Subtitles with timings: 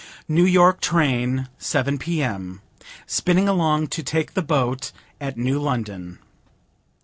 [0.27, 2.23] New York Train Seven P.
[2.23, 2.63] M.
[3.05, 6.17] Spinning along to take the boat at New London.